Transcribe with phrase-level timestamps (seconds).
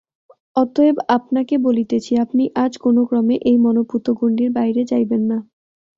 [0.55, 5.37] অতএব আপনাকে বলিতেছি, আপনি আজ কোনক্রমে এই মন্ত্রপূত গণ্ডীর বাহিরে যাইবেন না।